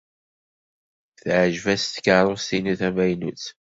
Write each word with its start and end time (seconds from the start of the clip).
Teɛjeb-as 1.21 1.83
tkeṛṛust-inu 1.85 2.73
tamaynut. 2.79 3.45